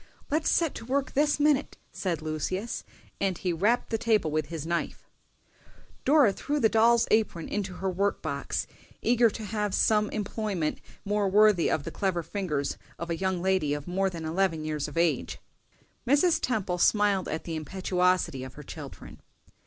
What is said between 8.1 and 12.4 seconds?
box, eager to have some employment more worthy of the clever